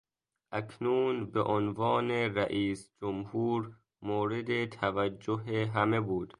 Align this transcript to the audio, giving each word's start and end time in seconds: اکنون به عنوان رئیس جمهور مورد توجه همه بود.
اکنون 0.51 1.31
به 1.31 1.41
عنوان 1.43 2.11
رئیس 2.11 2.91
جمهور 3.01 3.71
مورد 4.01 4.65
توجه 4.65 5.65
همه 5.73 5.99
بود. 5.99 6.29